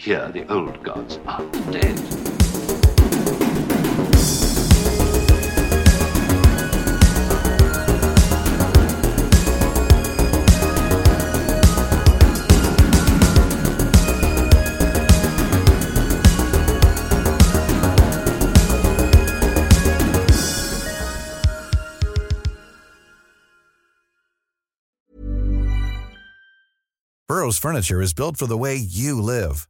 [0.00, 1.94] Here, the old gods are dead.
[27.28, 29.69] Burrow's furniture is built for the way you live.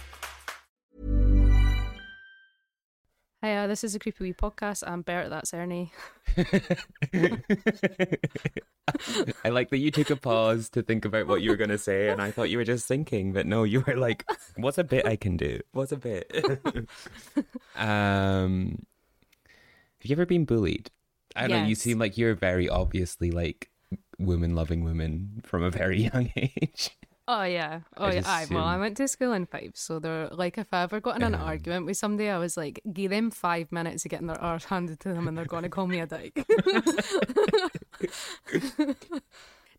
[3.43, 4.83] Hi, uh, this is a Creepy Wee podcast.
[4.85, 5.91] I'm Bert, that's Ernie.
[9.43, 11.79] I like that you took a pause to think about what you were going to
[11.79, 14.83] say, and I thought you were just thinking, but no, you were like, "What's a
[14.83, 15.59] bit I can do?
[15.71, 16.31] What's a bit?"
[17.75, 18.85] um,
[20.01, 20.91] have you ever been bullied?
[21.35, 21.67] I don't know.
[21.67, 23.71] You seem like you're very obviously like
[24.19, 26.91] women-loving women from a very young age.
[27.33, 27.79] Oh, yeah.
[27.95, 28.23] Oh, I yeah.
[28.25, 31.15] Aye, well, I went to school in Fife, so they're like, if I ever got
[31.15, 31.41] in an Um.
[31.41, 34.99] argument with somebody, I was like, give them five minutes of getting their arse handed
[35.01, 36.45] to them and they're going to call me a dyke.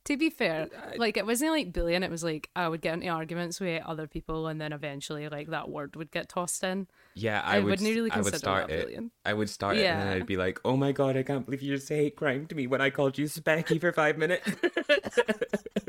[0.05, 3.09] to be fair, like, it wasn't like bullying, it was like I would get into
[3.09, 6.87] arguments with other people and then eventually, like, that word would get tossed in.
[7.15, 7.69] Yeah, I I, would.
[7.69, 8.85] wouldn't really I would start it.
[8.87, 9.11] bullying.
[9.27, 11.61] I would start it, and then I'd be like, "Oh my god, I can't believe
[11.61, 14.49] you just hate crime to me when I called you Specky for five minutes."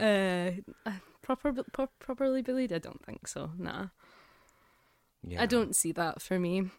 [0.00, 0.90] Uh,
[1.22, 2.72] proper, pro- properly bullied?
[2.72, 3.50] I don't think so.
[3.58, 3.88] Nah.
[5.26, 5.42] yeah.
[5.42, 6.70] I don't see that for me.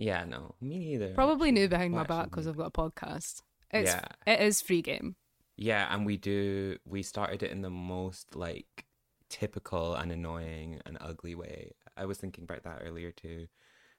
[0.00, 1.12] Yeah, no, me neither.
[1.12, 1.76] Probably new actually.
[1.76, 3.42] behind my back because I've got a podcast.
[3.70, 4.04] It's, Yeah.
[4.26, 5.14] It is free game.
[5.56, 6.78] Yeah, and we do.
[6.86, 8.86] We started it in the most like
[9.28, 11.72] typical and annoying and ugly way.
[11.98, 13.46] I was thinking about that earlier too.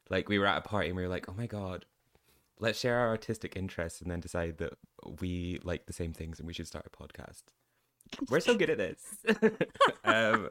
[0.09, 1.85] Like we were at a party and we were like, "Oh my god,
[2.61, 4.73] let's share our artistic interests and then decide that
[5.19, 7.43] we like the same things and we should start a podcast."
[8.29, 9.01] We're so good at this.
[10.03, 10.49] um,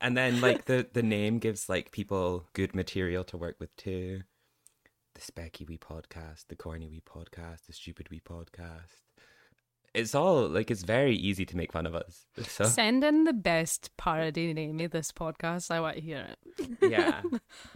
[0.00, 4.22] and then like the the name gives like people good material to work with too.
[5.14, 9.02] The Specky Wee podcast, the Corny Wee podcast, the Stupid Wee podcast
[9.96, 12.26] it's all like it's very easy to make fun of us.
[12.48, 15.70] So Send in the best parody name of this podcast.
[15.70, 16.38] I want to hear it.
[16.82, 17.22] yeah,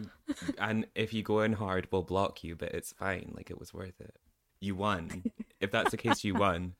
[0.59, 3.33] and if you go in hard, we'll block you, but it's fine.
[3.35, 4.15] Like it was worth it.
[4.61, 5.25] You won.
[5.61, 6.75] if that's the case, you won.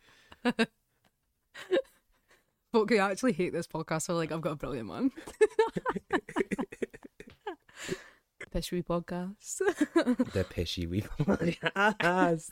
[2.73, 5.11] Folk who actually hate this podcast are like, I've got a brilliant one.
[8.55, 9.59] Pishry podcast.
[10.33, 12.51] The pishy wee podcast.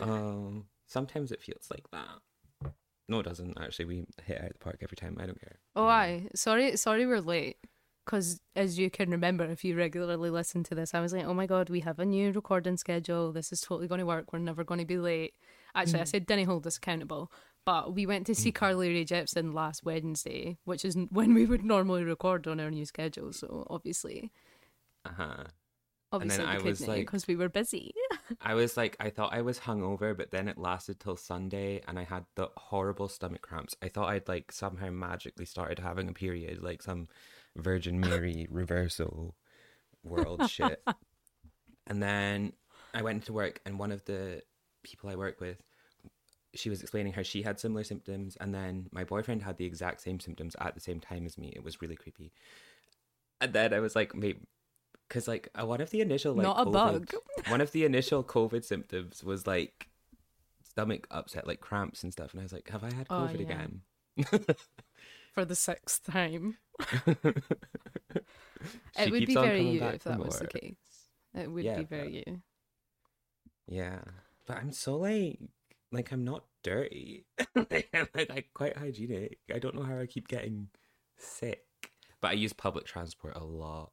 [0.00, 2.72] um, sometimes it feels like that.
[3.08, 3.56] No, it doesn't.
[3.60, 5.16] Actually, we hit out the park every time.
[5.20, 5.58] I don't care.
[5.76, 6.28] oh, aye.
[6.34, 7.56] Sorry, sorry, we're late.
[8.04, 11.34] Because as you can remember, if you regularly listen to this, I was like, oh
[11.34, 13.32] my god, we have a new recording schedule.
[13.32, 14.32] This is totally going to work.
[14.32, 15.34] We're never going to be late.
[15.74, 17.30] Actually, I said, didn't hold us accountable.
[17.64, 21.64] But we went to see Carly Rae Jepsen last Wednesday, which is when we would
[21.64, 23.32] normally record on our new schedule.
[23.32, 24.30] So obviously,
[25.04, 25.44] Uh huh.
[26.12, 27.92] Obviously I we was like- because we were busy.
[28.40, 31.98] I was like, I thought I was hungover, but then it lasted till Sunday, and
[31.98, 33.76] I had the horrible stomach cramps.
[33.82, 37.08] I thought I'd like somehow magically started having a period, like some
[37.56, 39.34] Virgin Mary reversal
[40.02, 40.82] world shit.
[41.86, 42.52] And then
[42.94, 44.42] I went to work, and one of the
[44.82, 45.62] people I work with,
[46.54, 50.00] she was explaining how she had similar symptoms, and then my boyfriend had the exact
[50.00, 51.52] same symptoms at the same time as me.
[51.54, 52.32] It was really creepy.
[53.40, 54.40] And then I was like, maybe.
[55.08, 57.14] Because like uh, one of the initial like Not a COVID bug.
[57.48, 59.88] one of the initial COVID symptoms was like
[60.64, 62.32] stomach upset, like cramps and stuff.
[62.32, 63.42] And I was like, have I had Oh, COVID yeah.
[63.42, 63.80] again?
[65.32, 66.56] for the sixth time.
[68.98, 70.74] It would be very you if that was the case.
[71.34, 72.42] It would Yeah, be very but- you.
[73.68, 74.00] Yeah.
[74.46, 75.38] But I'm so like,
[75.92, 77.26] like I'm not dirty.
[77.54, 79.38] like, I'm like I'm quite hygienic.
[79.54, 80.68] I don't know how I keep getting
[81.18, 81.64] Sick.
[82.20, 83.90] But I use public transport a lot.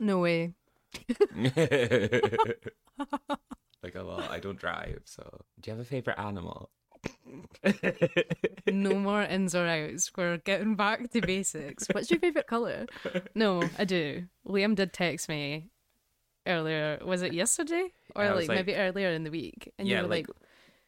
[0.00, 0.54] No way.
[3.82, 4.30] like a lot.
[4.30, 5.40] I don't drive, so.
[5.60, 6.70] Do you have a favorite animal?
[8.66, 10.10] No more ins or outs.
[10.16, 11.86] We're getting back to basics.
[11.92, 12.86] What's your favorite color?
[13.34, 14.24] No, I do.
[14.46, 15.68] Liam did text me
[16.46, 16.98] earlier.
[17.04, 19.70] Was it yesterday or I was like, like- maybe earlier in the week?
[19.78, 20.36] And yeah, you were like, like,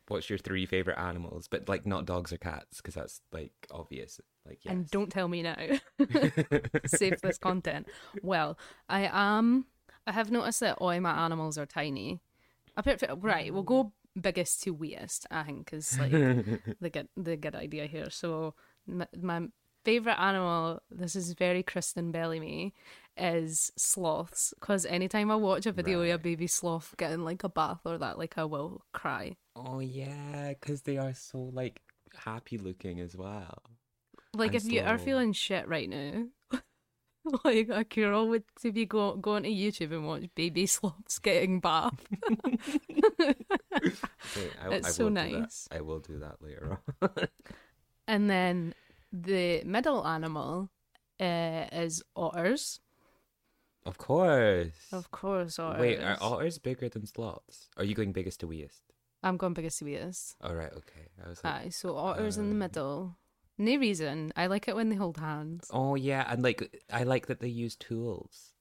[0.09, 1.49] what's your three favorite animals?
[1.49, 4.21] But like not dogs or cats, because that's like obvious.
[4.47, 4.73] Like yes.
[4.73, 5.57] and don't tell me now.
[6.87, 7.87] Save this content.
[8.23, 8.59] Well,
[8.89, 9.67] I am.
[10.07, 12.21] I have noticed that all my animals are tiny.
[13.19, 15.27] Right, we'll go biggest to weirdest.
[15.31, 16.11] I think is like
[16.81, 18.11] the good the good idea here.
[18.11, 18.55] So
[18.87, 19.49] my, my
[19.85, 20.83] favorite animal.
[20.91, 22.75] This is very Kristen Bell of me.
[23.17, 27.49] Is sloths because anytime I watch a video of a baby sloth getting like a
[27.49, 29.37] bath or that, like I will cry.
[29.57, 31.81] Oh yeah, because they are so like
[32.15, 33.63] happy looking as well.
[34.35, 36.27] Like And if you are feeling shit right now,
[37.45, 41.61] like a cure would to be go going to YouTube and watch baby sloths getting
[41.61, 42.07] bathed.
[44.63, 45.31] I, It's I so will do that.
[45.41, 45.69] nice.
[45.71, 47.09] I will do that later on.
[48.07, 48.75] and then
[49.13, 50.71] the middle animal
[51.19, 52.81] uh, is otters.
[53.87, 54.73] of course.
[54.93, 55.81] Of course, otters.
[55.81, 57.69] Wait, are otters bigger than sloths?
[57.77, 58.83] Are you going biggest to weest?
[59.27, 60.37] I'm going biggest sweetest.
[60.43, 61.09] All right, okay.
[61.25, 63.17] I was like, Aye, so otters in the um, middle.
[63.59, 64.33] No reason.
[64.37, 65.69] I like it when they hold hands.
[65.73, 68.53] oh yeah, and like I like that they use tools,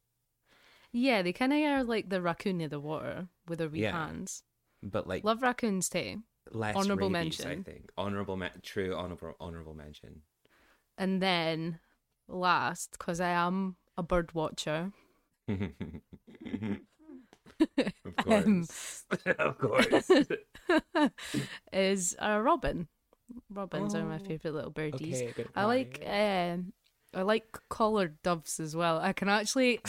[0.91, 3.91] Yeah, they kind of are like the raccoon in the water with their wee Yeah.
[3.91, 4.43] hands.
[4.81, 6.23] but like Love raccoons too.
[6.51, 10.21] less honourable rabies, I think honorable, men- true honorable, honorable mention.
[10.97, 11.79] And then
[12.29, 14.91] last, because I am a bird watcher,
[18.05, 19.03] of Um, course,
[19.39, 20.11] of course.
[21.73, 22.87] is a robin.
[23.49, 25.23] Robins are my Oh, favourite little birdies.
[25.29, 26.73] okay, I like um,
[27.13, 28.99] I like collared doves as well.
[28.99, 29.79] I can actually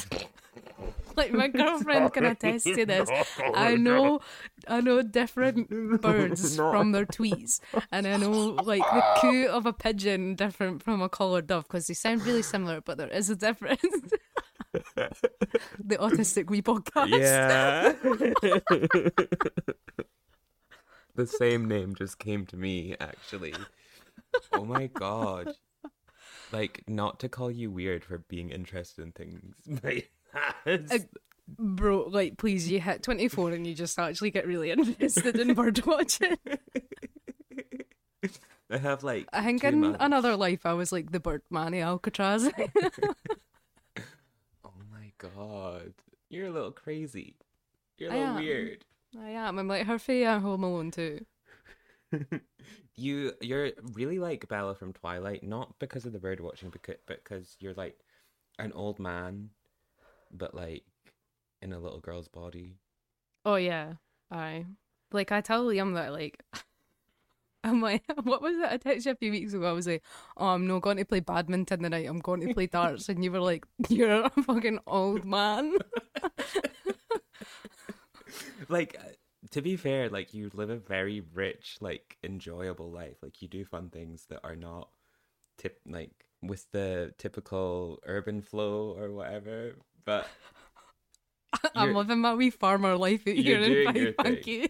[1.16, 3.10] like my girlfriend can attest to this.
[3.54, 4.20] I know
[4.68, 7.60] I know different birds from their tweets
[7.92, 11.86] and I know like the coo of a pigeon different from a collared dove because
[11.86, 13.80] they sound really similar but there is a difference.
[14.96, 17.08] The autistic wee podcast.
[17.08, 17.92] Yeah.
[21.14, 23.54] the same name just came to me, actually.
[24.52, 25.54] Oh my god.
[26.52, 30.04] Like, not to call you weird for being interested in things, but.
[30.66, 30.98] Uh,
[31.48, 35.84] Bro, like, please, you hit 24 and you just actually get really interested in bird
[35.86, 36.36] watching.
[38.68, 39.28] I have like.
[39.32, 42.50] I think in another life I was like the Birdman of Alcatraz.
[45.34, 45.94] God.
[46.28, 47.36] You're a little crazy.
[47.98, 48.42] You're a I little am.
[48.42, 48.84] weird.
[49.18, 49.58] I am.
[49.58, 51.24] I'm like her Faye at Home Alone too.
[52.98, 57.54] You you're really like Bella from Twilight, not because of the bird watching, because because
[57.60, 57.98] you're like
[58.58, 59.50] an old man,
[60.32, 60.84] but like
[61.60, 62.78] in a little girl's body.
[63.44, 63.94] Oh yeah,
[64.30, 64.64] I
[65.12, 66.42] like I tell Liam that like
[67.66, 68.64] I'm like what was it?
[68.64, 69.68] I texted you a few weeks ago.
[69.68, 70.02] I was like,
[70.36, 72.06] oh, I'm not going to play badminton tonight.
[72.08, 75.76] I'm going to play darts, and you were like, you're a fucking old man.
[78.68, 79.10] Like uh,
[79.52, 83.16] to be fair, like you live a very rich, like enjoyable life.
[83.22, 84.88] Like you do fun things that are not
[85.56, 86.10] tip like
[86.42, 89.76] with the typical urban flow or whatever.
[90.04, 90.28] But
[91.74, 94.68] I'm living my wee farmer life out here in doing your Fife thing.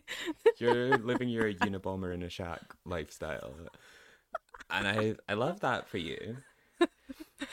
[0.58, 3.52] you're living your Unabomber in a shack lifestyle,
[4.70, 6.38] and I I love that for you.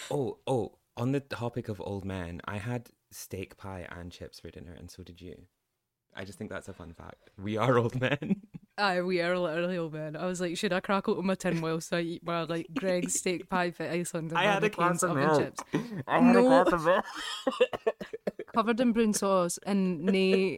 [0.09, 4.49] Oh oh, on the topic of old men, I had steak pie and chips for
[4.49, 5.35] dinner, and so did you.
[6.15, 7.31] I just think that's a fun fact.
[7.41, 8.41] We are old men.
[8.77, 10.15] Aye, we are literally old men.
[10.15, 13.15] I was like, should I crack open my tin whilst I eat my like Greggs
[13.15, 15.39] steak pie for Iceland and I had a glass of milk.
[15.41, 15.63] chips?
[16.07, 16.39] I had No.
[16.61, 17.05] a glass of milk.
[18.53, 20.57] Covered in brown sauce and nay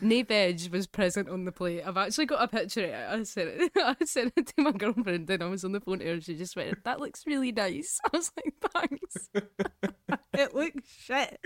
[0.00, 1.82] nay veg was present on the plate.
[1.84, 2.94] I've actually got a picture of it.
[2.94, 6.00] I sent it I sent it to my girlfriend and I was on the phone
[6.00, 6.20] to her.
[6.20, 8.00] She just went, That looks really nice.
[8.12, 9.30] I was like, Thanks.
[10.34, 11.40] it looks shit.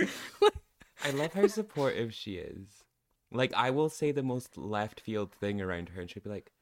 [1.05, 2.85] I love how supportive she is.
[3.31, 6.53] Like, I will say the most left field thing around her, and she'll be like,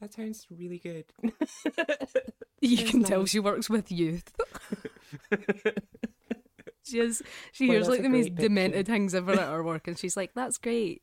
[0.00, 4.32] "That sounds really good." you It's can tell she works with youth.
[6.94, 7.22] She is
[7.52, 8.40] she Well, hears that's like the most picture.
[8.40, 11.02] demented things ever at her work and she's like, That's great.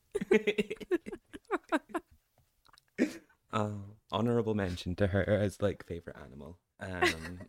[3.53, 3.81] Oh,
[4.11, 6.59] honorable mention to her as like favorite animal.
[6.79, 7.45] Um,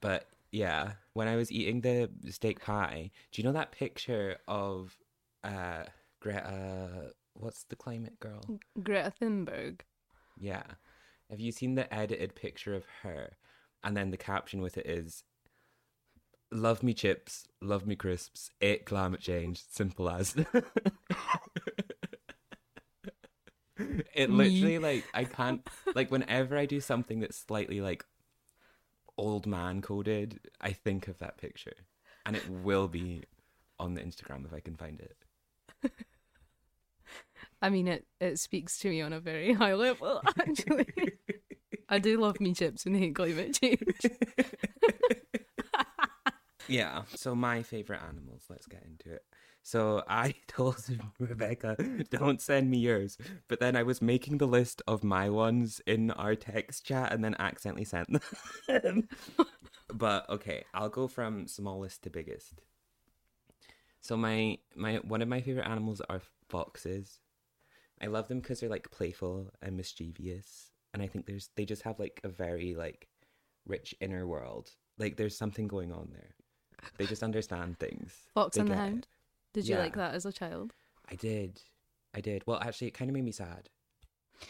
[0.00, 4.96] but yeah, when I was eating the steak pie, do you know that picture of
[5.44, 5.84] uh
[6.20, 7.12] Greta?
[7.34, 8.52] What's the climate girl?
[8.82, 9.80] Greta Thunberg.
[10.38, 10.64] Yeah.
[11.30, 13.36] Have you seen the edited picture of her?
[13.84, 15.24] And then the caption with it is,
[16.52, 20.36] love me chips, love me crisps, ate climate change, simple as.
[24.14, 28.04] it literally like I can't like whenever I do something that's slightly like
[29.16, 31.74] old man coded, I think of that picture.
[32.24, 33.24] And it will be
[33.78, 35.16] on the Instagram if I can find it.
[37.60, 40.86] I mean, it, it speaks to me on a very high level, actually.
[41.88, 44.00] I do love me chips and hate climate change.
[46.72, 47.02] Yeah.
[47.14, 48.44] So my favorite animals.
[48.48, 49.24] Let's get into it.
[49.62, 50.76] So I told
[51.18, 51.76] Rebecca,
[52.10, 53.18] don't send me yours.
[53.48, 57.24] But then I was making the list of my ones in our text chat and
[57.24, 58.08] then accidentally sent
[58.66, 59.08] them.
[59.92, 62.62] but okay, I'll go from smallest to biggest.
[64.00, 67.20] So my my one of my favorite animals are foxes.
[68.00, 71.82] I love them because they're like playful and mischievous, and I think there's they just
[71.82, 73.08] have like a very like
[73.66, 74.70] rich inner world.
[74.98, 76.34] Like there's something going on there.
[76.98, 78.12] They just understand things.
[78.34, 78.84] Fox They and the get it.
[78.88, 79.06] Hound.
[79.54, 80.72] Did you like that as a child?
[81.10, 81.60] I did.
[82.14, 82.42] I did.
[82.46, 83.68] Well, actually, it kind of made me sad.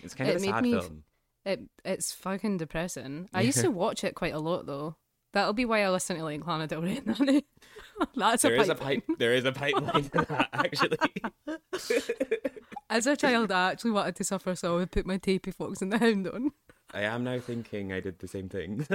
[0.02, 1.04] It's kind It of a made sad me- film.
[1.44, 3.28] It it's fucking depressing.
[3.34, 4.96] I used to watch it quite a lot though.
[5.32, 6.98] That'll be why I listen to like Lana Del Rey.
[7.04, 7.44] and that.
[8.14, 9.02] That's There a is a pipe.
[9.18, 10.98] There is a pipeline to that, actually.
[12.90, 15.80] As a child, I actually wanted to suffer, so I would put my tapey Fox
[15.80, 16.52] and the Hound on.
[16.92, 18.86] I am now thinking I did the same thing.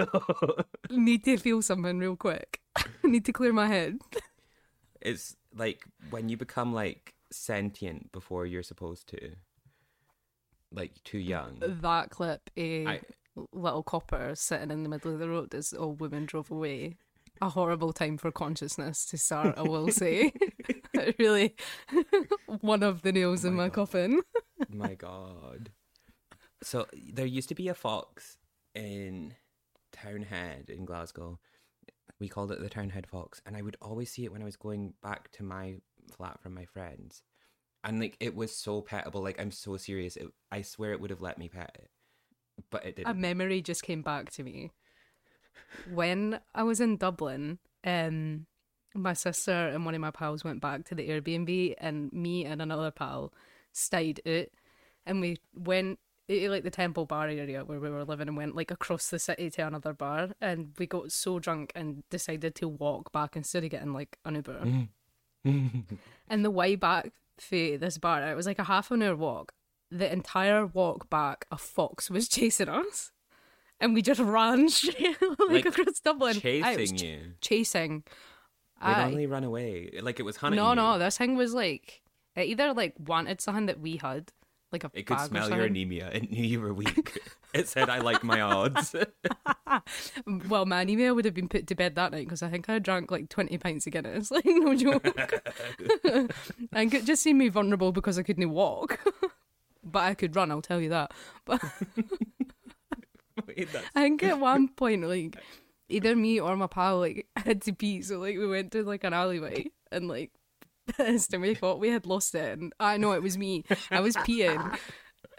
[0.91, 2.62] Need to feel something real quick.
[3.12, 4.00] Need to clear my head.
[5.02, 9.32] it's like when you become like sentient before you're supposed to,
[10.72, 11.58] like too young.
[11.62, 13.02] That clip, a I-
[13.52, 16.98] little copper sitting in the middle of the road as all women drove away.
[17.40, 20.34] A horrible time for consciousness to start, I will say.
[21.20, 21.56] really,
[22.62, 23.74] one of the nails in my my God.
[23.76, 24.22] coffin.
[24.70, 25.70] My God.
[26.64, 28.38] So there used to be a fox
[28.74, 29.36] in
[29.96, 31.38] Townhead in Glasgow.
[32.20, 34.56] We called it the Townhead Fox, and I would always see it when I was
[34.56, 35.76] going back to my
[36.16, 37.22] flat from my friends.
[37.84, 39.22] And like it was so petable.
[39.22, 40.18] Like I'm so serious.
[40.18, 41.90] It, I swear it would have let me pet it,
[42.70, 43.12] but it didn't.
[43.12, 44.72] A memory just came back to me.
[45.94, 48.48] When I was in Dublin, um,
[48.96, 52.62] my sister and one of my pals went back to the Airbnb, and me and
[52.62, 53.32] another pal
[53.74, 54.48] stayed out,
[55.06, 58.38] and we went Eh, eh, like the Temple Bar area where we were living, and
[58.38, 62.55] went like across the city to another bar, and we got so drunk and decided
[62.55, 64.88] to walk back instead of getting like an Uber.
[65.46, 65.84] Mm.
[66.27, 69.53] and the way back for this bar, it was like a half an hour walk.
[69.89, 73.12] The entire walk back, a fox was chasing us,
[73.79, 76.41] and we just ran straight like, Like, across Dublin.
[76.43, 77.19] Aye, it was chasing ch- you.
[77.41, 78.03] chasing.
[78.79, 79.05] Aye.
[79.05, 79.89] only run away.
[80.01, 80.57] Like it was hunting.
[80.57, 80.75] No, you.
[80.75, 82.01] no, this thing was like
[82.36, 84.31] it either like wanted something that we had,
[84.72, 86.10] like a It could smell your anemia.
[86.14, 87.20] It knew you were weak.
[87.54, 88.96] it said, "I like my odds."
[90.50, 92.80] Well, my anemia would have been put to bed that night because I think I
[92.80, 94.32] drank like twenty pints of Guinness.
[94.32, 95.06] Like no joke.
[96.74, 99.00] and it just seemed me vulnerable because I couldn't walk,
[99.84, 100.52] but I could run.
[100.52, 101.12] I'll tell you that.
[101.46, 101.62] But
[103.48, 105.38] Wait, I think at one point, like
[105.90, 109.04] either me or my pal, like had to pee, so like we went to like
[109.04, 110.32] an alleyway and like
[110.88, 113.63] pissed, and we thought we had lost it, and I know it was me.
[113.91, 114.77] I was peeing.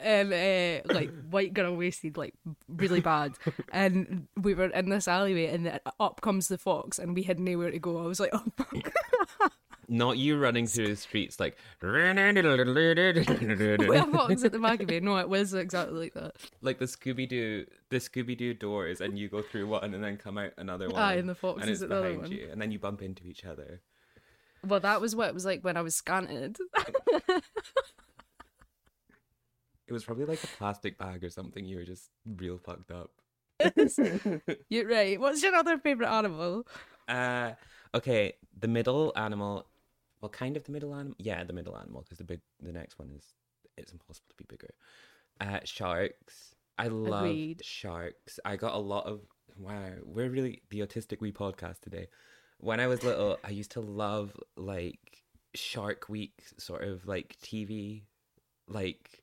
[0.01, 2.35] And uh, like white girl wasted, like
[2.69, 3.33] really bad,
[3.73, 7.41] and we were in this alleyway, and then up comes the fox, and we had
[7.41, 7.99] nowhere to go.
[7.99, 9.53] I was like, "Oh fuck!"
[9.91, 11.57] Not you running through the streets like
[13.89, 15.01] With a fox at the back of me.
[15.01, 16.37] No, it was exactly like that.
[16.61, 20.19] like the Scooby Doo the Scooby Doo doors, and you go through one and then
[20.19, 21.01] come out another one.
[21.01, 22.33] Aye, and the fox and is it's at the other behind one.
[22.33, 23.81] you, and then you bump into each other.
[24.67, 26.59] Well, that was what it was like when I was scanted.
[29.87, 31.65] It was probably like a plastic bag or something.
[31.65, 33.11] You were just real fucked up.
[34.69, 35.19] You're right.
[35.19, 36.67] What's your other favorite animal?
[37.09, 37.53] Uh,
[37.95, 39.67] okay, the middle animal.
[40.21, 41.17] Well, kind of the middle animal.
[41.19, 43.25] Yeah, the middle animal because the big, the next one is
[43.79, 44.75] it's impossible to be bigger.
[45.41, 46.55] Uh, sharks.
[46.77, 47.65] I love Agreed.
[47.65, 48.39] sharks.
[48.45, 49.21] I got a lot of
[49.57, 49.91] wow.
[50.05, 52.09] We're really the autistic we podcast today.
[52.61, 55.23] When I was little, I used to love like
[55.55, 58.03] Shark Week sort of like TV,
[58.67, 59.23] like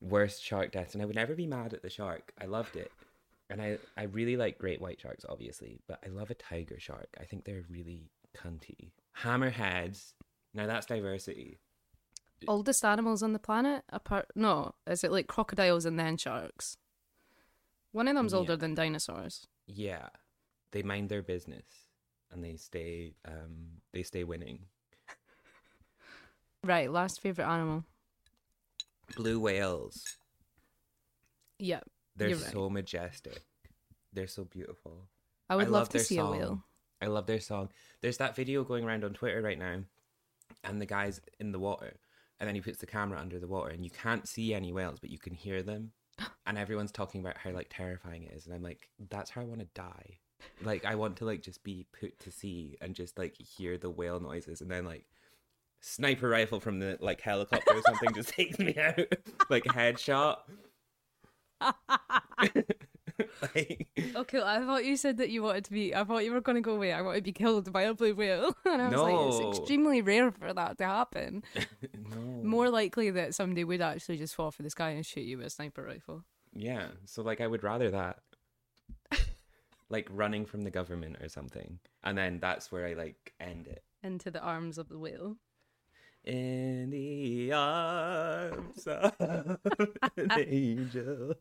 [0.00, 2.32] worst shark deaths, and I would never be mad at the shark.
[2.40, 2.90] I loved it.
[3.48, 7.16] And I, I really like great white sharks, obviously, but I love a tiger shark.
[7.20, 8.90] I think they're really cunty.
[9.20, 10.12] Hammerheads.
[10.54, 11.58] Now that's diversity.
[12.48, 13.84] Oldest animals on the planet?
[13.90, 16.76] Apart, no, is it like crocodiles and then sharks?
[17.92, 18.38] One of them's Yeah.
[18.40, 19.46] older than dinosaurs.
[19.66, 20.08] Yeah,
[20.72, 21.64] they mind their business
[22.32, 24.60] and they stay um they stay winning.
[26.64, 27.84] Right, last favorite animal.
[29.14, 30.18] Blue whales.
[31.60, 31.84] Yep.
[32.16, 32.38] They're right.
[32.38, 33.40] so majestic.
[34.12, 35.06] They're so beautiful.
[35.48, 36.34] I would I love, love to see song.
[36.34, 36.64] a whale.
[37.00, 37.68] I love their song.
[38.00, 39.82] There's that video going around on Twitter right now,
[40.64, 41.94] and the guy's in the water,
[42.40, 44.98] and then he puts the camera under the water, and you can't see any whales,
[44.98, 45.92] but you can hear them,
[46.46, 49.44] and everyone's talking about how like terrifying it is, and I'm like, that's how I
[49.44, 50.18] want to die.
[50.62, 53.90] Like I want to like just be put to sea and just like hear the
[53.90, 55.04] whale noises, and then like
[55.80, 58.98] sniper rifle from the like helicopter or something just takes me out,
[59.50, 60.38] like headshot.
[63.54, 65.94] like, Okay, I thought you said that you wanted to be.
[65.94, 66.92] I thought you were going to go away.
[66.92, 70.02] I want to be killed by a blue whale, and I was like, it's extremely
[70.02, 71.42] rare for that to happen.
[71.54, 72.42] no.
[72.42, 75.46] More likely that somebody would actually just fall for the sky and shoot you with
[75.46, 76.24] a sniper rifle.
[76.52, 78.18] Yeah, so like I would rather that.
[79.88, 81.78] Like running from the government or something.
[82.02, 83.82] And then that's where I like end it.
[84.02, 85.36] into the arms of the whale.
[86.24, 89.58] In the arms of
[90.16, 91.34] an angel.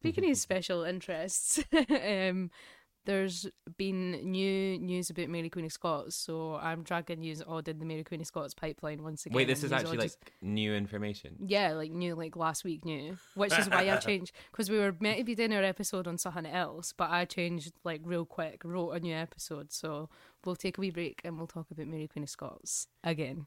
[0.00, 2.50] Speaking of special interests, um,
[3.06, 3.46] there's
[3.78, 7.84] been new news about Mary Queen of Scots, so I'm dragging you all in the
[7.84, 9.36] Mary Queen of Scots pipeline once again.
[9.36, 11.36] Wait, this is actually like just- new information.
[11.46, 14.94] Yeah, like new, like last week new, which is why I changed because we were
[15.00, 18.62] meant to be doing our episode on something else, but I changed like real quick,
[18.64, 19.72] wrote a new episode.
[19.72, 20.10] So
[20.44, 23.46] we'll take a wee break and we'll talk about Mary Queen of Scots again.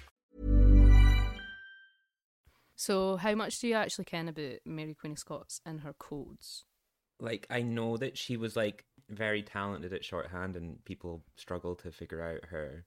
[2.81, 6.65] So, how much do you actually ken about Mary Queen of Scots and her codes?
[7.19, 11.91] Like I know that she was like very talented at shorthand and people struggle to
[11.91, 12.85] figure out her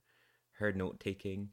[0.57, 1.51] her note taking.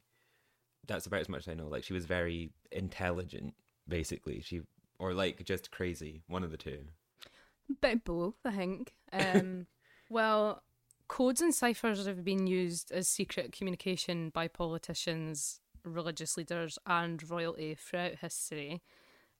[0.85, 1.69] That's about as much as I know.
[1.69, 3.53] Like she was very intelligent,
[3.87, 4.41] basically.
[4.41, 4.59] She
[4.99, 6.81] or like just crazy, one of the two.
[7.79, 8.93] Bit of both, I think.
[9.13, 9.67] Um,
[10.09, 10.63] well,
[11.07, 17.75] codes and ciphers have been used as secret communication by politicians, religious leaders, and royalty
[17.75, 18.81] throughout history.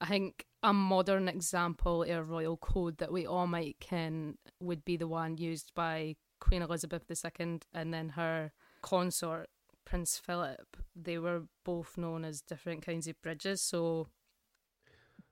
[0.01, 4.83] I think a modern example of a royal code that we all might ken would
[4.83, 8.51] be the one used by Queen Elizabeth II and then her
[8.81, 9.49] consort,
[9.85, 10.77] Prince Philip.
[10.95, 13.61] They were both known as different kinds of bridges.
[13.61, 14.07] So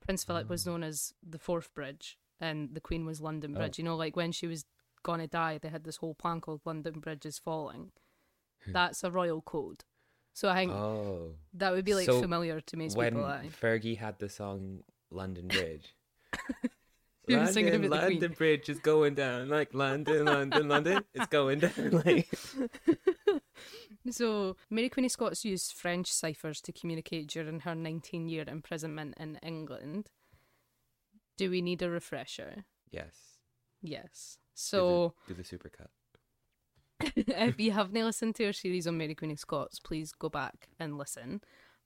[0.00, 3.78] Prince Philip was known as the Forth Bridge, and the Queen was London Bridge.
[3.78, 3.80] Oh.
[3.82, 4.64] You know, like when she was
[5.02, 7.92] gonna die, they had this whole plan called London Bridge is falling.
[8.64, 8.72] Hmm.
[8.72, 9.84] That's a royal code.
[10.34, 11.34] So I think Oh.
[11.54, 13.26] that would be like So familiar to most when people.
[13.26, 13.50] aye.
[13.60, 15.94] Fergie had the song London Bridge.
[17.28, 19.48] She was singing London, London Bridge is going down.
[19.48, 21.04] Like London, London, London.
[21.14, 21.72] It's going down.
[22.04, 22.28] Like
[24.10, 29.14] So, Mary Queen of Scots used French ciphers to communicate during her 19 year imprisonment
[29.18, 30.10] in England.
[31.36, 32.64] Do we need a refresher?
[32.90, 33.14] yes.
[33.84, 34.38] Yes.
[34.38, 35.88] Do the- So, do the supercut.
[37.16, 40.68] if you haven't listened to our series on Mary Queen of Scots, please go back
[40.78, 41.40] and listen.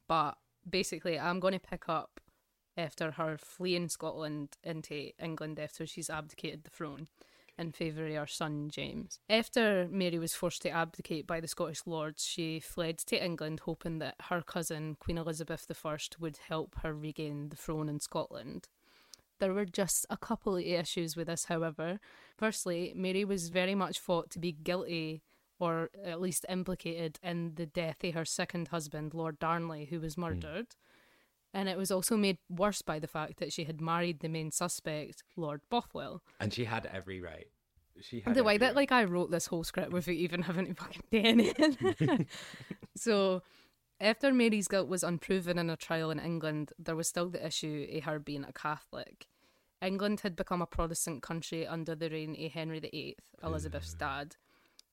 [0.09, 0.37] But
[0.69, 2.21] basically, I'm going to pick up
[2.77, 7.09] after her fleeing Scotland into England after she's abdicated the throne
[7.59, 9.19] in favour of her son James.
[9.31, 13.99] After Mary was forced to abdicate by the Scottish lords, she fled to England, hoping
[13.99, 18.69] that her cousin, Queen Elizabeth I, would help her regain the throne in Scotland.
[19.39, 22.01] There were just a couple of issues with this, however.
[22.37, 25.23] Firstly, Mary was very much thought to be guilty
[25.59, 30.15] or at least implicated in the death of her second husband, Lord Darnley, who was
[30.15, 30.23] hmm.
[30.23, 30.67] murdered.
[31.55, 34.51] And it was also made worse by the fact that she had married the main
[34.51, 36.23] suspect, Lord Bothwell.
[36.39, 37.47] And she had every right.
[38.03, 38.77] She had The way that right.
[38.77, 42.27] like I wrote this whole script without even having to fucking do anything.
[42.97, 43.43] so
[44.01, 47.87] after Mary's guilt was unproven in a trial in England, there was still the issue
[47.95, 49.27] of her being a Catholic.
[49.83, 53.99] England had become a Protestant country under the reign of Henry VIII, Elizabeth's mm.
[53.99, 54.37] dad,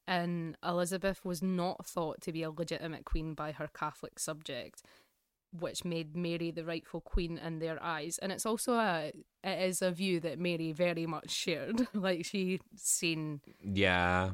[0.08, 4.84] and Elizabeth was not thought to be a legitimate queen by her Catholic subject,
[5.58, 8.18] which made Mary the rightful queen in their eyes.
[8.18, 9.12] And it's also a
[9.44, 11.88] it is a view that Mary very much shared.
[11.94, 14.32] like she seen Yeah.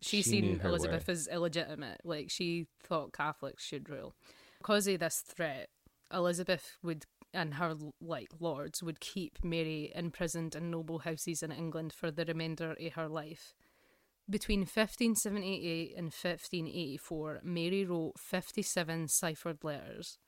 [0.00, 1.08] She, She seen Elizabeth worth.
[1.08, 2.00] as illegitimate.
[2.04, 4.14] Like she thought Catholics should rule.
[4.58, 5.68] Because of this threat,
[6.12, 7.04] Elizabeth would
[7.34, 12.24] and her like lords would keep Mary imprisoned in noble houses in England for the
[12.24, 13.54] remainder of her life.
[14.28, 20.18] Between 1578 and 1584, Mary wrote 57 ciphered letters.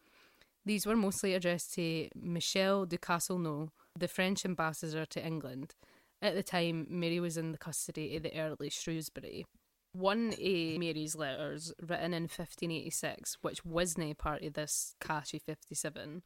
[0.64, 5.74] These were mostly addressed to Michel de Castelnau, the French ambassador to England.
[6.20, 9.46] At the time, Mary was in the custody of the Earl of Shrewsbury.
[9.92, 16.22] One of Mary's letters, written in 1586, which wasn't part of this of 57,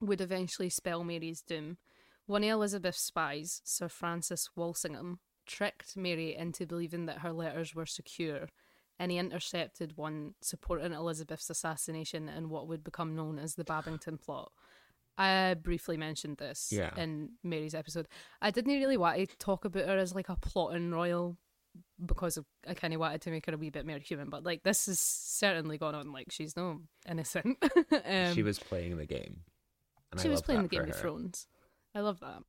[0.00, 1.76] would eventually spell Mary's doom.
[2.26, 7.86] One of Elizabeth's spies, Sir Francis Walsingham, tricked Mary into believing that her letters were
[7.86, 8.48] secure,
[8.98, 14.18] and he intercepted one supporting Elizabeth's assassination in what would become known as the Babington
[14.18, 14.52] Plot.
[15.18, 16.94] I briefly mentioned this Yeah.
[16.96, 18.08] in Mary's episode.
[18.40, 21.36] I didn't really want to talk about her as like a plotting royal
[22.04, 24.44] because of, I kind of wanted to make her a wee bit more human, but
[24.44, 26.12] like this is certainly gone on.
[26.12, 27.58] Like she's no innocent.
[28.04, 29.40] um, she was playing the game.
[30.10, 30.96] And I she was playing the Game of.
[30.96, 31.46] Thrones.
[31.94, 32.42] I love that.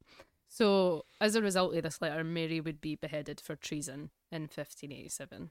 [0.49, 5.49] So, as a result of this letter, Mary would be beheaded for treason in 1587.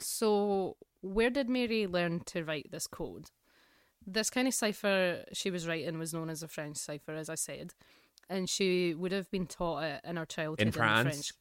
[0.00, 3.30] So, where did Mary learn to write this code?
[4.06, 7.36] This kind of cipher she was writing was known as a French cipher, as I
[7.36, 7.74] said,
[8.28, 11.08] and she would have been taught it in her childhood In France?
[11.08, 11.32] French.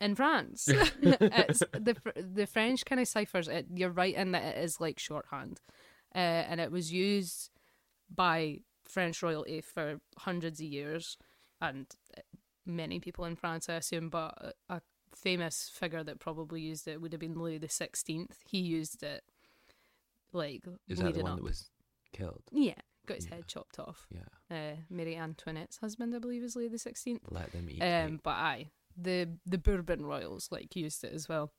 [0.00, 3.48] In France, it's the the French kind of ciphers.
[3.48, 5.60] It, you're right in that it is like shorthand,
[6.14, 7.50] uh, and it was used
[8.14, 11.16] by French royalty for hundreds of years,
[11.62, 11.86] and
[12.66, 14.10] many people in France, I assume.
[14.10, 14.82] But a,
[15.14, 18.36] famous figure that probably used it would have been Louis the Sixteenth.
[18.44, 19.24] He used it,
[20.32, 21.38] like Is that the one up.
[21.38, 21.70] that was
[22.12, 22.42] killed?
[22.52, 22.74] Yeah,
[23.06, 24.06] got his head chopped off.
[24.10, 24.56] Yeah.
[24.56, 27.22] Uh, Mary Antoinette's husband, I believe, is Louis the Sixteenth.
[27.30, 27.80] Let them eat.
[27.80, 31.52] Um, but aye, the the Bourbon royals like used it as well.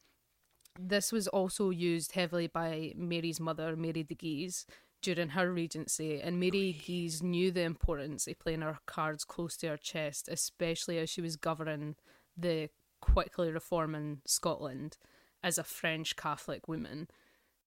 [0.79, 4.65] This was also used heavily by Mary's mother, Mary de Guise,
[5.01, 9.69] during her regency, and Mary Guise knew the importance of playing her cards close to
[9.69, 11.95] her chest, especially as she was governing
[12.35, 12.69] the
[13.01, 14.97] quickly reforming Scotland
[15.43, 17.07] as a French Catholic woman.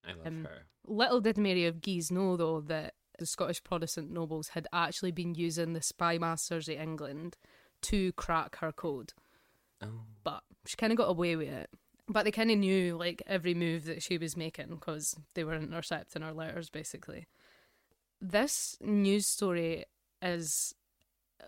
[0.04, 0.66] I love um, her.
[0.86, 5.34] Little did Mary of Guise know, though, that the Scottish Protestant nobles had actually been
[5.34, 7.36] using the spy masters of England
[7.82, 9.12] to crack her code.
[9.82, 10.02] Oh.
[10.24, 11.70] But she kind of got away with it.
[12.08, 15.54] But they kind of knew like every move that she was making because they were
[15.54, 17.26] intercepting her letters, basically.
[18.20, 19.84] This news story
[20.20, 20.74] is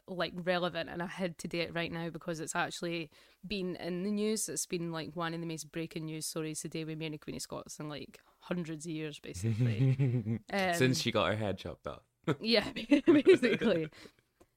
[0.09, 3.11] like relevant and I had to do it right now because it's actually
[3.47, 4.49] been in the news.
[4.49, 7.43] It's been like one of the most breaking news stories today with Mary Queen of
[7.43, 10.41] Scots in like hundreds of years, basically.
[10.53, 12.03] Um, Since she got her head chopped off.
[12.41, 12.65] yeah,
[13.07, 13.89] basically.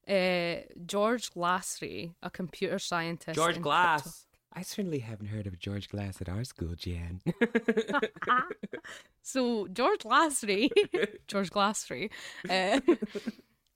[0.07, 3.35] Uh, George Lasry, a computer scientist.
[3.35, 4.25] George and Glass.
[4.53, 7.21] I certainly haven't heard of George Glass at our school, Jan.
[9.25, 10.69] So George Lasry,
[11.27, 12.11] George Glassry,
[12.47, 12.79] uh,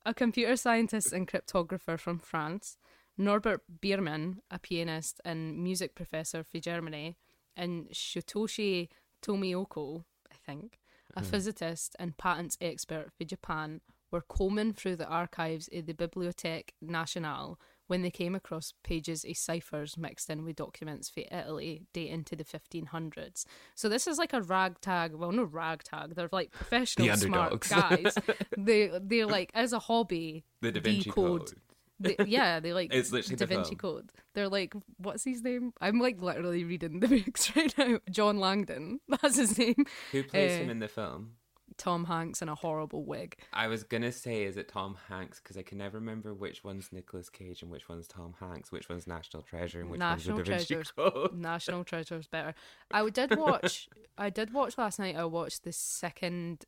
[0.05, 2.77] a computer scientist and cryptographer from France,
[3.17, 7.17] Norbert Biermann, a pianist and music professor for Germany,
[7.57, 8.89] and Shutoshi
[9.23, 10.79] Tomioko, I think,
[11.15, 16.69] a physicist and patents expert for Japan, were combing through the archives of the Bibliothèque
[16.81, 22.23] Nationale when they came across pages of ciphers mixed in with documents for Italy dating
[22.25, 23.45] to the 1500s.
[23.75, 27.67] So this is like a ragtag, well, no ragtag, they're like professional smart underdogs.
[27.69, 28.15] guys.
[28.57, 31.53] they, they're like, as a hobby, The Da Vinci decode- Code.
[31.99, 33.75] they- yeah, they like It's literally Da the Vinci.
[33.75, 34.11] Code.
[34.35, 35.73] They're like, what's his name?
[35.81, 37.99] I'm like literally reading the books right now.
[38.11, 39.85] John Langdon, that's his name.
[40.11, 41.31] Who plays Uh, him in the film?
[41.79, 43.37] Tom Hanks in a horrible wig.
[43.53, 45.39] I was gonna say, is it Tom Hanks?
[45.41, 48.89] Because I can never remember which one's Nicolas Cage and which one's Tom Hanks, which
[48.89, 50.91] one's National Treasure and which National one's the Da Vinci Treasures.
[50.91, 51.33] Code.
[51.39, 52.53] National Treasure's better.
[52.91, 53.87] I did watch.
[54.17, 55.15] I did watch last night.
[55.15, 56.65] I watched the second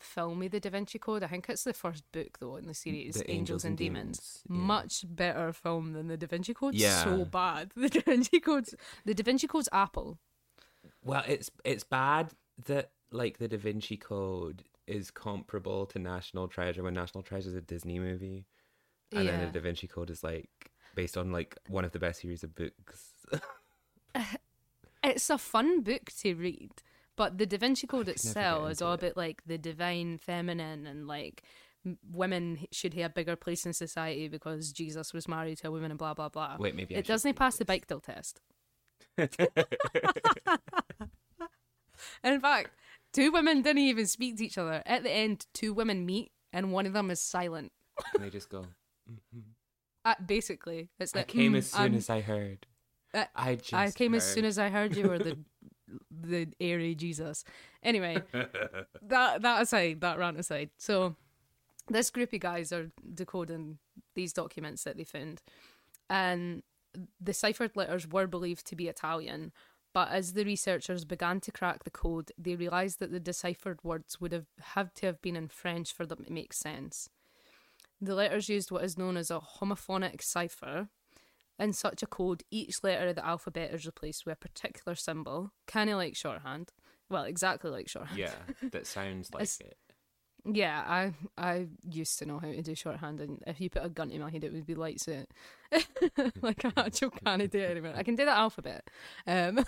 [0.00, 1.22] film of the Da Vinci Code.
[1.24, 3.76] I think it's the first book though in the series, The Angels, and.
[3.76, 4.56] Demons, yeah.
[4.56, 6.74] Much better film than the Da Vinci Code.
[6.74, 7.02] Yeah.
[7.04, 7.72] so bad.
[7.76, 10.18] The Da Vinci Code's the Da Vinci Code's Apple.
[11.02, 12.30] Well, it's it's bad
[12.66, 17.54] that like the Da Vinci Code is comparable to National Treasure when National Treasure is
[17.54, 18.46] a Disney movie,
[19.12, 22.20] and then the Da Vinci Code is like based on like one of the best
[22.20, 23.12] series of books.
[25.06, 26.72] It's a fun book to read,
[27.14, 29.02] but the Da Vinci Code itself is all it.
[29.02, 31.42] about like the divine feminine and like
[32.10, 35.90] women should have a bigger place in society because Jesus was married to a woman
[35.90, 36.56] and blah blah blah.
[36.58, 37.80] Wait, maybe I it doesn't pass the this.
[37.80, 38.40] Bechdel test.
[42.22, 42.70] In fact,
[43.12, 44.82] two women didn't even speak to each other.
[44.86, 47.72] At the end, two women meet and one of them is silent.
[48.14, 48.66] and they just go.
[50.04, 52.66] Uh, basically, it's like I came "Mm, as soon I'm- as I heard.
[53.14, 53.72] uh, I just.
[53.74, 55.38] I came as soon as I heard you were the
[56.10, 57.44] the airy Jesus.
[57.82, 58.22] Anyway,
[59.02, 60.70] that that aside, that rant aside.
[60.78, 61.16] So
[61.88, 63.78] this group of guys are decoding
[64.14, 65.42] these documents that they found,
[66.10, 66.62] and
[67.20, 69.52] the ciphered letters were believed to be Italian.
[69.94, 74.20] But as the researchers began to crack the code, they realised that the deciphered words
[74.20, 77.08] would have had to have been in French for them to make sense.
[78.00, 80.88] The letters used what is known as a homophonic cipher,
[81.58, 85.52] in such a code, each letter of the alphabet is replaced with a particular symbol,
[85.66, 86.72] kind of like shorthand.
[87.08, 88.18] Well, exactly like shorthand.
[88.18, 88.34] Yeah,
[88.70, 89.76] that sounds like it.
[90.44, 93.88] Yeah, I I used to know how to do shorthand, and if you put a
[93.88, 95.26] gun to my head, it would be lights out.
[96.42, 97.94] like I actually can't do it anymore.
[97.96, 98.88] I can do the alphabet.
[99.26, 99.64] Um,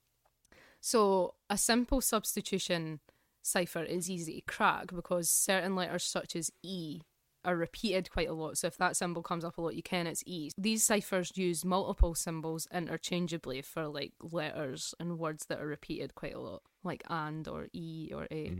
[0.80, 3.00] so a simple substitution
[3.42, 7.02] cipher is easy to crack because certain letters, such as E,
[7.44, 8.56] are repeated quite a lot.
[8.56, 10.50] So if that symbol comes up a lot, you can it's E.
[10.56, 16.34] These ciphers use multiple symbols interchangeably for like letters and words that are repeated quite
[16.34, 18.56] a lot, like and or E or A.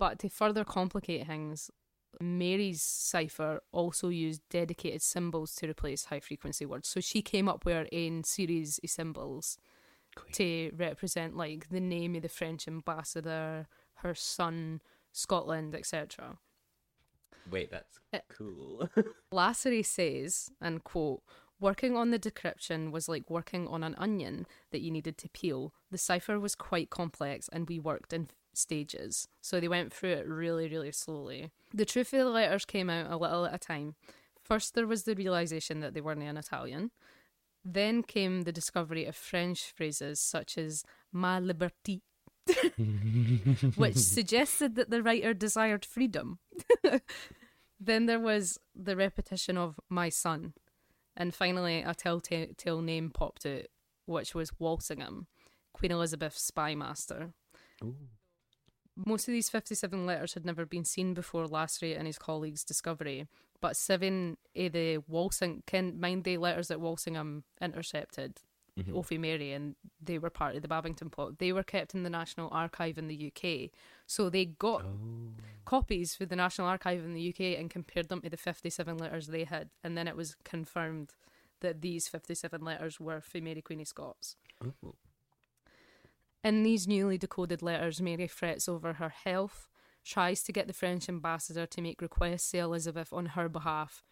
[0.00, 1.70] But to further complicate things,
[2.20, 6.88] Mary's cipher also used dedicated symbols to replace high frequency words.
[6.88, 9.58] So she came up with her own series of symbols
[10.32, 14.80] to represent like the name of the French ambassador, her son,
[15.12, 16.38] Scotland, etc.
[17.50, 18.88] Wait, that's Uh, cool.
[19.32, 21.22] Lasry says, and quote,
[21.60, 25.74] working on the decryption was like working on an onion that you needed to peel.
[25.90, 29.28] The cipher was quite complex and we worked in stages.
[29.40, 31.50] So they went through it really, really slowly.
[31.72, 33.94] The truth of the letters came out a little at a time.
[34.42, 36.90] First, there was the realization that they weren't in Italian.
[37.64, 40.82] Then came the discovery of French phrases such as
[41.12, 42.00] ma liberté,
[43.76, 46.38] which suggested that the writer desired freedom.
[47.80, 50.54] then there was the repetition of my son.
[51.16, 53.66] And finally, a telltale name popped out,
[54.06, 55.26] which was Walsingham,
[55.74, 57.34] Queen Elizabeth's spy master.
[58.96, 63.26] Most of these 57 letters had never been seen before Lasry and his colleagues' discovery,
[63.60, 68.40] but seven of the Walsing, can mind the letters that Walsingham intercepted,
[68.78, 68.94] mm-hmm.
[68.94, 71.38] Ophi Mary, and they were part of the Babington plot.
[71.38, 73.70] They were kept in the National Archive in the UK.
[74.06, 75.32] So they got oh.
[75.64, 79.28] copies for the National Archive in the UK and compared them to the 57 letters
[79.28, 81.14] they had, and then it was confirmed
[81.60, 84.36] that these 57 letters were for Mary Queen of Scots.
[84.64, 84.94] Oh.
[86.42, 89.68] In these newly decoded letters, Mary frets over her health,
[90.04, 94.02] tries to get the French ambassador to make requests to Elizabeth on her behalf,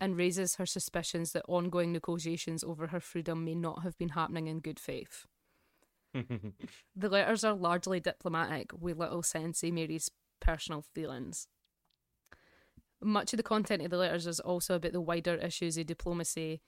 [0.00, 4.46] and raises her suspicions that ongoing negotiations over her freedom may not have been happening
[4.46, 5.26] in good faith.
[6.14, 11.48] the letters are largely diplomatic, with little sense of Mary's personal feelings.
[13.02, 16.62] Much of the content of the letters is also about the wider issues of diplomacy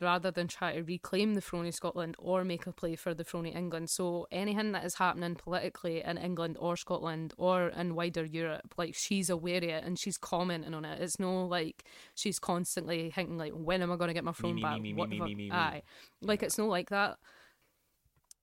[0.00, 3.24] rather than try to reclaim the throne of Scotland or make a play for the
[3.24, 3.90] throne of England.
[3.90, 8.94] So anything that is happening politically in England or Scotland or in wider Europe, like
[8.94, 11.00] she's aware of it and she's commenting on it.
[11.00, 11.84] It's no like
[12.14, 14.80] she's constantly thinking like, when am I going to get my throne me, back?
[14.80, 15.50] me, me, What me, me, me.
[15.50, 15.82] Aye,
[16.22, 17.18] like it's not like that.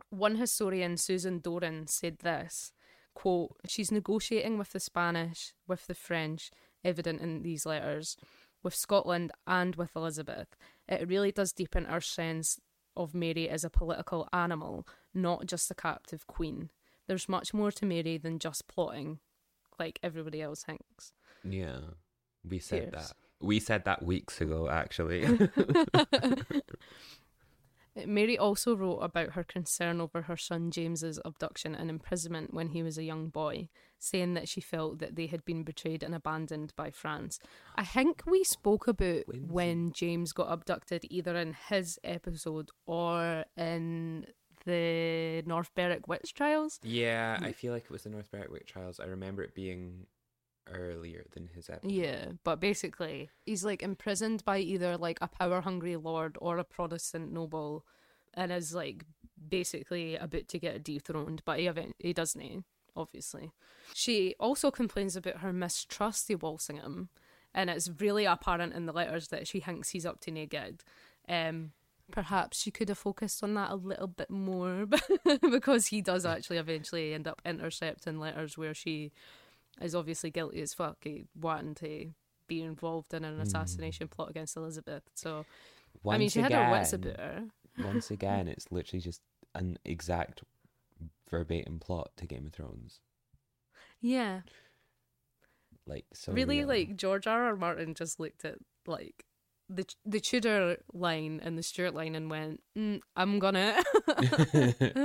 [0.09, 2.71] One historian, Susan Doran, said this
[3.15, 6.51] quote, She's negotiating with the Spanish, with the French,
[6.83, 8.17] evident in these letters,
[8.61, 10.55] with Scotland and with Elizabeth,
[10.87, 12.59] it really does deepen our sense
[12.95, 16.69] of Mary as a political animal, not just a captive queen.
[17.07, 19.19] There's much more to Mary than just plotting,
[19.79, 21.13] like everybody else thinks.
[21.43, 21.79] Yeah,
[22.47, 23.09] we said Cheers.
[23.09, 23.13] that.
[23.41, 25.23] We said that weeks ago, actually.
[28.05, 32.83] Mary also wrote about her concern over her son James's abduction and imprisonment when he
[32.83, 36.73] was a young boy, saying that she felt that they had been betrayed and abandoned
[36.75, 37.39] by France.
[37.75, 44.25] I think we spoke about when James got abducted either in his episode or in
[44.65, 46.79] the North Berwick witch trials.
[46.83, 48.99] yeah, I feel like it was the North Berwick witch trials.
[48.99, 50.07] I remember it being
[50.71, 51.91] earlier than his episode.
[51.91, 56.63] Yeah, but basically, he's like imprisoned by either like a power hungry lord or a
[56.63, 57.85] Protestant noble,
[58.33, 59.05] and is like
[59.49, 61.41] basically about to get dethroned.
[61.45, 63.51] But he event- he doesn't, obviously.
[63.93, 67.09] She also complains about her mistrust of Walsingham,
[67.53, 70.83] and it's really apparent in the letters that she thinks he's up to no good.
[71.27, 71.71] Um,
[72.11, 74.87] perhaps she could have focused on that a little bit more,
[75.51, 79.11] because he does actually eventually end up intercepting letters where she
[79.81, 82.11] is obviously guilty as fuck, eh, wanting to
[82.47, 85.03] be involved in an assassination plot against Elizabeth.
[85.15, 85.45] So,
[86.07, 87.43] I mean, Once she had her wits again- about her.
[87.83, 89.21] Once again, it's literally just
[89.53, 90.43] an exact
[91.29, 92.99] verbatim plot to Game of Thrones.
[94.01, 94.41] Yeah,
[95.87, 96.67] Like so really, real.
[96.67, 97.43] like George R.
[97.45, 97.55] R.
[97.55, 99.25] Martin just looked at like
[99.67, 103.81] the the Tudor line and the Stuart line and went, mm, "I'm gonna."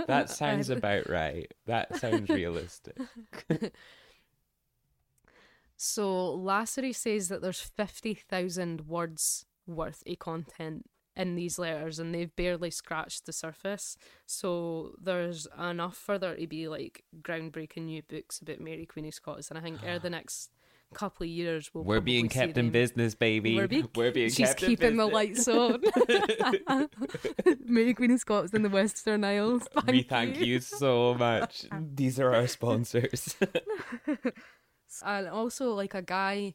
[0.07, 1.51] that sounds about right.
[1.67, 2.99] That sounds realistic.
[5.83, 10.85] So Lasry says that there's 50,000 words worth of content
[11.17, 13.97] in these letters and they've barely scratched the surface.
[14.27, 19.15] So there's enough for there to be like groundbreaking new books about Mary Queen of
[19.15, 20.51] Scots and I think over the next
[20.93, 23.57] couple of years we'll We're being kept in business, baby.
[23.57, 25.81] We're being, We're being she's keeping the lights on.
[27.65, 29.63] Mary Queen of Scots in the Western Isles.
[29.73, 31.65] Thank we thank you so much.
[31.95, 33.35] These are our sponsors.
[35.05, 36.55] And also like a guy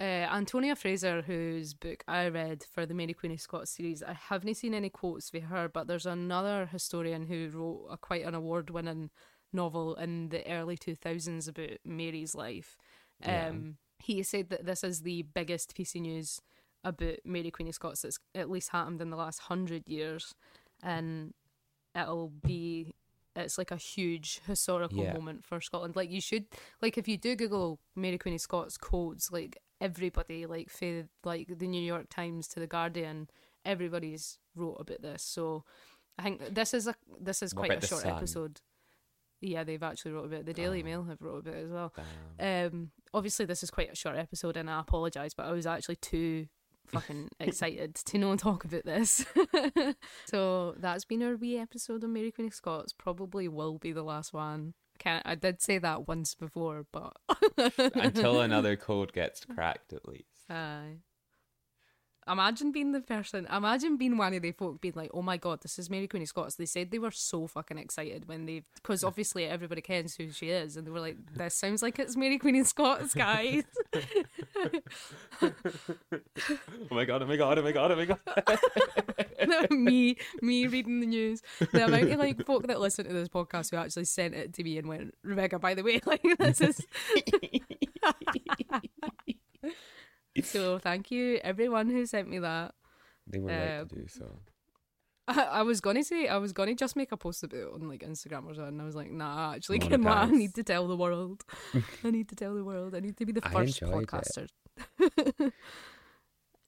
[0.00, 4.12] uh, Antonia Fraser, whose book I read for the Mary Queen of Scots series, I
[4.12, 8.34] haven't seen any quotes for her, but there's another historian who wrote a quite an
[8.34, 9.10] award winning
[9.52, 12.76] novel in the early 2000s about Mary's life.
[13.24, 13.52] Um, Yeah.
[14.00, 16.40] He said that this is the biggest piece of news
[16.84, 20.36] about Mary Queen of Scots that's at least happened in the last hundred years,
[20.80, 21.34] and
[21.96, 22.94] it'll be
[23.36, 25.12] it's like a huge historical Yeah.
[25.14, 25.96] moment for Scotland.
[25.96, 26.46] Like you should
[26.82, 31.58] like if you do Google Mary Queen of Scots codes, like everybody like for like
[31.58, 33.28] the New York Times to the Guardian,
[33.64, 35.22] everybody's wrote about this.
[35.22, 35.64] So
[36.18, 38.16] I think this is a this is What quite a short Sun?
[38.16, 38.60] episode.
[39.40, 40.46] Yeah, they've actually wrote about it.
[40.46, 40.84] The Daily Oh.
[40.84, 41.94] Mail have wrote about it as well.
[42.40, 45.94] Um, obviously this is quite a short episode, and I apologise, but I was actually
[45.96, 46.48] too
[46.88, 49.24] fucking excited to know and talk about this.
[50.26, 52.92] so that's been our wee episode on Mary Queen of Scots.
[52.92, 54.74] Probably will be the last one.
[54.98, 57.16] Can't, I did say that once before, but
[57.94, 60.50] Until another code gets cracked, at least.
[60.50, 60.98] Aye.
[62.28, 63.46] Imagine being the person.
[63.52, 66.22] Imagine being one of the folk being like, "Oh my god, this is Mary Queen
[66.22, 70.16] of Scots." They said they were so fucking excited when they, because obviously everybody cares
[70.16, 73.14] who she is, and they were like, "This sounds like it's Mary Queen of Scots,
[73.14, 73.64] guys."
[76.90, 79.70] Oh my god, oh my god, oh my god, oh my god.
[79.70, 81.42] me, me reading the news.
[81.72, 84.64] The amount of like folk that listen to this podcast who actually sent it to
[84.64, 86.86] me and went, "Rebecca, by the way, like this is."
[90.42, 92.74] So thank you everyone who sent me that.
[93.26, 94.38] They were right Um, to do so.
[95.28, 97.86] I, I was gonna say I was gonna just make a post about it on
[97.88, 98.68] like Instagram or something.
[98.74, 101.44] And I was like, nah, actually, come I need to tell the world.
[102.04, 102.94] I need to tell the world.
[102.94, 104.48] I need to be the first podcaster.
[105.38, 105.52] Do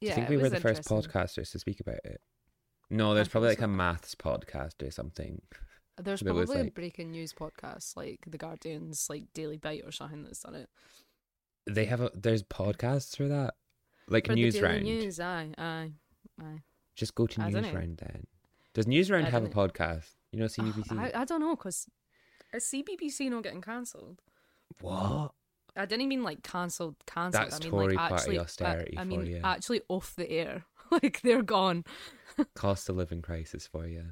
[0.00, 2.20] you think we were the first podcasters to speak about it?
[2.90, 5.40] No, there's I probably like a maths podcast or something.
[5.96, 9.92] There's was, probably like- a breaking news podcast like The Guardian's like Daily Bite or
[9.92, 10.68] something that's done it.
[11.74, 13.54] They have a there's podcasts for that,
[14.08, 14.82] like For news round.
[14.82, 15.92] News, aye, aye,
[16.40, 16.62] aye.
[16.96, 18.26] Just go to I news round then.
[18.74, 20.14] Does news round have a podcast?
[20.32, 20.98] You know, CBBC.
[20.98, 21.88] I, I don't know because
[22.52, 24.20] is CBBC not getting cancelled?
[24.80, 25.32] what?
[25.76, 27.44] I didn't mean like cancelled, cancelled.
[27.44, 29.40] That's I mean Tory like party actually, I- austerity I, for mean you.
[29.42, 30.64] actually off the air.
[30.90, 31.84] like they're gone.
[32.54, 34.04] Cost of living crisis for you.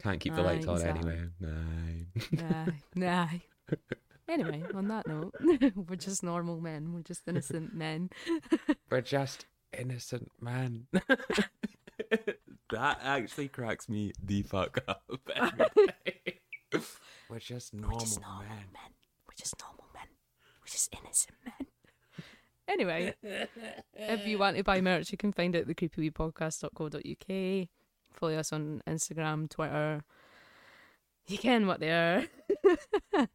[0.00, 1.10] Can't keep the lights on exactly.
[1.10, 1.28] anyway.
[1.40, 2.42] Nah.
[2.42, 3.28] nah, nah.
[4.30, 5.34] Anyway, on that note,
[5.74, 6.92] we're just normal men.
[6.92, 8.10] We're just innocent men.
[8.88, 10.86] We're just innocent men.
[12.70, 15.02] that actually cracks me the fuck up.
[17.28, 18.06] We're just normal
[18.38, 18.68] men.
[19.26, 20.06] We're just normal men.
[20.60, 21.66] We're just innocent men.
[22.68, 23.14] Anyway,
[23.94, 27.68] if you want to buy merch, you can find it at thecreepywepodcast.co.uk.
[28.12, 30.04] Follow us on Instagram, Twitter.
[31.26, 32.24] You can what they are.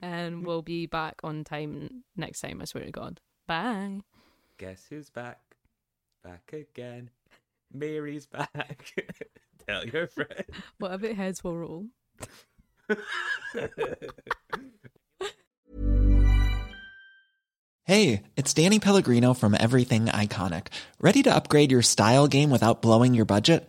[0.00, 0.44] and mm.
[0.44, 3.20] we'll be back on time next time, I swear to God.
[3.46, 4.00] Bye.
[4.58, 5.40] Guess who's back?
[6.22, 7.10] Back again.
[7.72, 8.92] Mary's back.
[9.66, 10.44] Tell your friend.
[10.78, 11.86] What about heads will roll?
[17.84, 20.68] Hey, it's Danny Pellegrino from Everything Iconic.
[21.00, 23.68] Ready to upgrade your style game without blowing your budget?